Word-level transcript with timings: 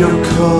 your 0.00 0.24
call. 0.24 0.59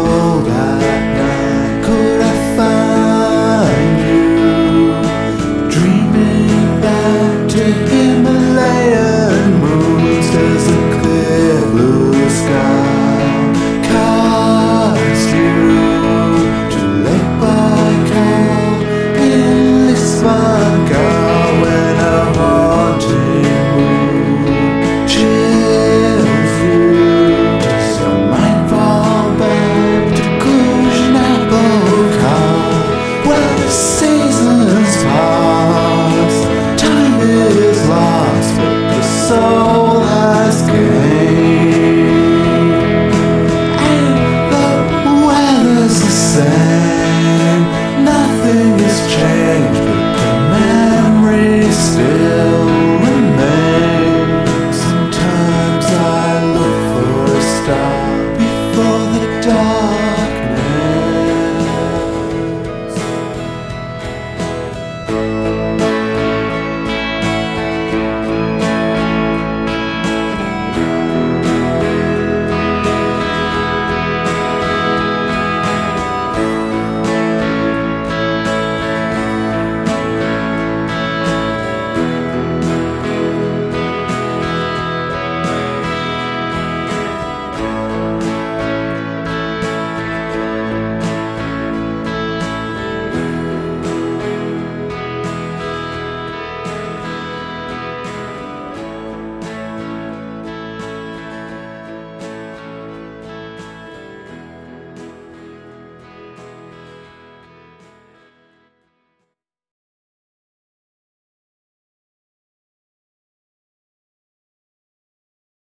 Yeah. 52.00 52.39